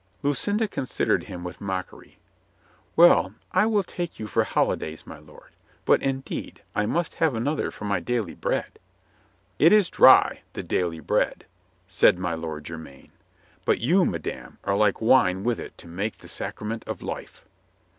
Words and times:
Lucinda 0.23 0.67
considered 0.67 1.25
him 1.25 1.43
with 1.43 1.61
mockery. 1.61 2.17
"Well, 2.95 3.35
I 3.51 3.67
will 3.67 3.83
take 3.83 4.19
you 4.19 4.25
for 4.25 4.43
holidays, 4.43 5.05
my 5.05 5.19
lord. 5.19 5.51
But 5.85 6.01
indeed, 6.01 6.63
I 6.73 6.87
must 6.87 7.13
have 7.21 7.35
another 7.35 7.69
for 7.69 7.85
my 7.85 7.99
daily 7.99 8.33
bread." 8.33 8.79
"It 9.59 9.71
Is 9.71 9.89
dry, 9.91 10.41
the 10.53 10.63
daily 10.63 11.01
bread," 11.01 11.45
said 11.87 12.17
my 12.17 12.33
Lord 12.33 12.63
Jermyn. 12.63 13.11
"But 13.63 13.77
you, 13.79 14.03
madame, 14.03 14.57
are 14.63 14.75
like 14.75 15.01
wine 15.01 15.43
with 15.43 15.59
it 15.59 15.77
to 15.77 15.87
make 15.87 16.17
the 16.17 16.27
sacrament 16.27 16.83
of 16.87 17.03
life." 17.03 17.45